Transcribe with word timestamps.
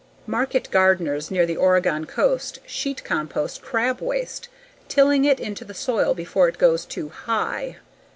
Market 0.25 0.71
gardeners 0.71 1.29
near 1.29 1.45
the 1.45 1.55
Oregon 1.55 2.05
coast 2.07 2.57
sheet 2.65 3.03
compost 3.03 3.61
crab 3.61 4.01
waste, 4.01 4.49
tilling 4.87 5.25
it 5.25 5.39
into 5.39 5.63
the 5.63 5.75
soil 5.75 6.15
before 6.15 6.47
it 6.47 6.57
gets 6.57 6.85
too 6.85 7.09
"high." 7.09 7.77